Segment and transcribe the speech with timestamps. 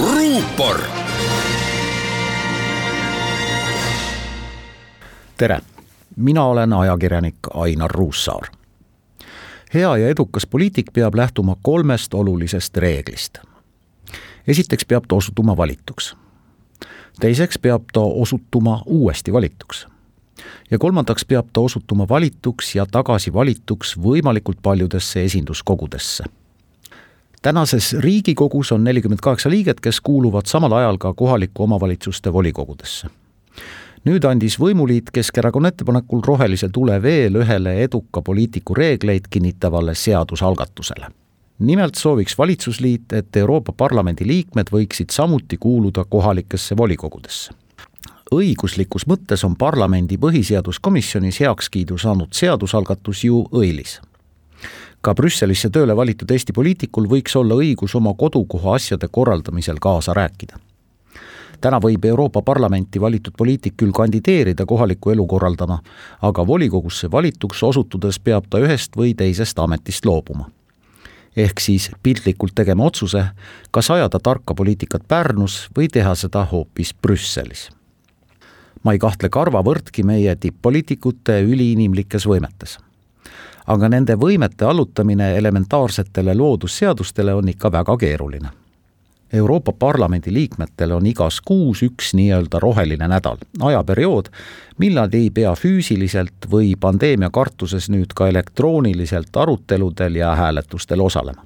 [0.00, 0.80] ruupor.
[5.36, 5.60] tere,
[6.16, 8.42] mina olen ajakirjanik Ainar Ruussaar.
[9.74, 13.38] hea ja edukas poliitik peab lähtuma kolmest olulisest reeglist.
[14.46, 16.16] esiteks peab ta osutuma valituks.
[17.20, 19.86] teiseks peab ta osutuma uuesti valituks
[20.70, 26.24] ja kolmandaks peab ta osutuma valituks ja tagasi valituks võimalikult paljudesse esinduskogudesse
[27.44, 33.08] tänases Riigikogus on nelikümmend kaheksa liiget, kes kuuluvad samal ajal ka kohalike omavalitsuste volikogudesse.
[34.04, 41.06] nüüd andis võimuliit Keskerakonna ettepanekul rohelise tule veel ühele eduka poliitiku reegleid kinnitavale seadusalgatusele.
[41.58, 47.52] nimelt sooviks valitsusliit, et Euroopa Parlamendi liikmed võiksid samuti kuuluda kohalikesse volikogudesse
[48.32, 54.00] õiguslikus mõttes on parlamendi põhiseaduskomisjonis heakskiidu saanud seadusalgatus ju õilis
[55.04, 60.56] ka Brüsselisse tööle valitud Eesti poliitikul võiks olla õigus oma kodukoha asjade korraldamisel kaasa rääkida.
[61.60, 65.78] täna võib Euroopa Parlamenti valitud poliitik küll kandideerida kohalikku elu korraldama,
[66.22, 70.48] aga volikogusse valituks osutudes peab ta ühest või teisest ametist loobuma.
[71.36, 73.24] ehk siis piltlikult tegema otsuse,
[73.70, 77.68] kas ajada tarka poliitikat Pärnus või teha seda hoopis Brüsselis
[78.84, 82.78] ma ei kahtle karvavõrdki meie tipp-poliitikute üliinimlikes võimetes
[83.66, 88.48] aga nende võimete allutamine elementaarsetele loodusseadustele on ikka väga keeruline.
[89.32, 94.28] Euroopa Parlamendi liikmetel on igas kuus üks nii-öelda roheline nädal, ajaperiood,
[94.78, 101.42] mil nad ei pea füüsiliselt või pandeemia kartuses nüüd ka elektrooniliselt aruteludel ja hääletustel osalema.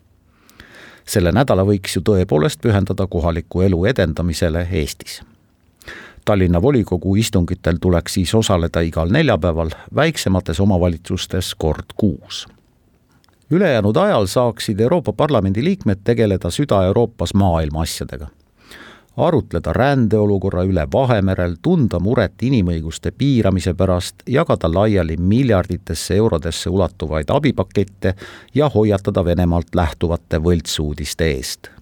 [1.08, 5.22] selle nädala võiks ju tõepoolest pühendada kohaliku elu edendamisele Eestis
[6.28, 12.46] Tallinna volikogu istungitel tuleks siis osaleda igal neljapäeval, väiksemates omavalitsustes kord kuus.
[13.50, 18.28] ülejäänud ajal saaksid Euroopa Parlamendi liikmed tegeleda Süda-Euroopas maailma asjadega.
[19.16, 28.14] arutleda rändeolukorra üle Vahemerel, tunda muret inimõiguste piiramise pärast, jagada laiali miljarditesse eurodesse ulatuvaid abipakette
[28.54, 31.77] ja hoiatada Venemaalt lähtuvate võltsuudiste eest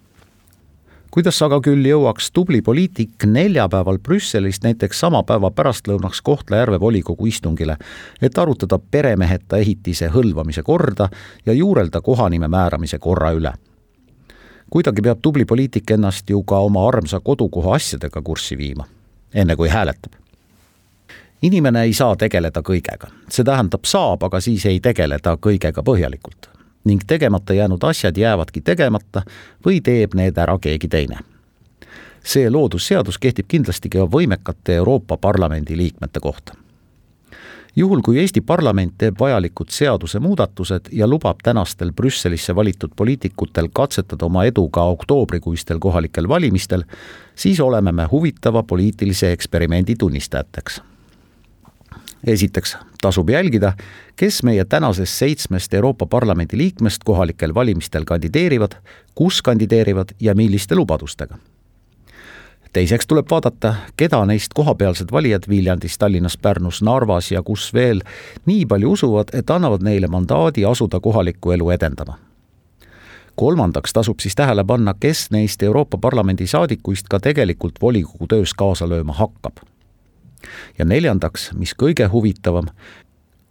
[1.17, 7.79] kuidas aga küll jõuaks tubli poliitik neljapäeval Brüsselist näiteks sama päeva pärastlõunaks Kohtla-Järve volikogu istungile,
[8.21, 11.07] et arutada peremeheta ehitise hõlvamise korda
[11.47, 13.53] ja juurelda kohanime määramise korra üle.
[14.71, 18.85] kuidagi peab tubli poliitik ennast ju ka oma armsa kodukoha asjadega kurssi viima,
[19.35, 20.13] enne kui hääletab.
[21.43, 26.56] Inimene ei saa tegeleda kõigega, see tähendab, saab, aga siis ei tegele ta kõigega põhjalikult
[26.87, 29.23] ning tegemata jäänud asjad jäävadki tegemata
[29.67, 31.19] või teeb need ära keegi teine.
[32.27, 36.55] see loodusseadus kehtib kindlasti ka võimekate Euroopa Parlamendi liikmete kohta.
[37.77, 44.45] juhul, kui Eesti parlament teeb vajalikud seadusemuudatused ja lubab tänastel Brüsselisse valitud poliitikutel katsetada oma
[44.45, 46.83] edu ka oktoobrikuistel kohalikel valimistel,
[47.35, 50.81] siis oleme me huvitava poliitilise eksperimendi tunnistajateks
[52.27, 53.73] esiteks tasub jälgida,
[54.17, 58.73] kes meie tänasest seitsmest Euroopa Parlamendi liikmest kohalikel valimistel kandideerivad,
[59.15, 61.39] kus kandideerivad ja milliste lubadustega.
[62.73, 68.03] teiseks tuleb vaadata, keda neist kohapealsed valijad Viljandis, Tallinnas, Pärnus, Narvas ja kus veel
[68.47, 72.19] nii palju usuvad, et annavad neile mandaadi asuda kohalikku elu edendama
[73.37, 78.89] kolmandaks tasub siis tähele panna, kes neist Euroopa Parlamendi saadikuist ka tegelikult volikogu töös kaasa
[78.89, 79.76] lööma hakkab
[80.79, 82.69] ja neljandaks, mis kõige huvitavam,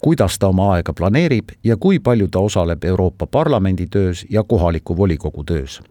[0.01, 4.97] kuidas ta oma aega planeerib ja kui palju ta osaleb Euroopa Parlamendi töös ja kohaliku
[4.97, 5.81] volikogu töös.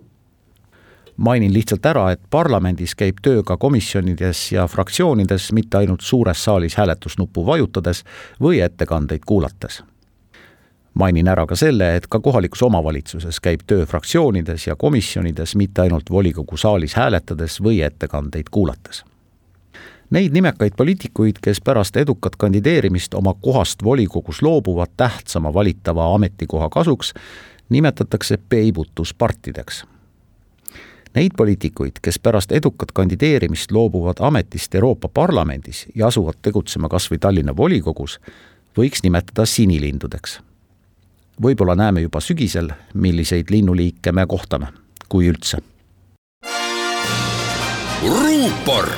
[1.16, 6.75] mainin lihtsalt ära, et parlamendis käib töö ka komisjonides ja fraktsioonides, mitte ainult suures saalis
[6.75, 8.04] hääletusnuppu vajutades
[8.41, 9.82] või ettekandeid kuulates
[10.94, 16.10] mainin ära ka selle, et ka kohalikus omavalitsuses käib töö fraktsioonides ja komisjonides, mitte ainult
[16.10, 19.04] volikogu saalis hääletades või ettekandeid kuulates
[20.10, 27.15] Neid nimekaid poliitikuid, kes pärast edukat kandideerimist oma kohast volikogus loobuvad tähtsama valitava ametikoha kasuks,
[27.69, 29.84] nimetatakse peibutuspartideks.
[31.14, 37.19] Neid poliitikuid, kes pärast edukat kandideerimist loobuvad ametist Euroopa Parlamendis ja asuvad tegutsema kas või
[37.19, 38.19] Tallinna volikogus,
[38.78, 40.40] võiks nimetada sinilindudeks.
[41.43, 44.67] võib-olla näeme juba sügisel, milliseid linnuliike me kohtame,
[45.08, 45.58] kui üldse.
[48.02, 48.90] ruupor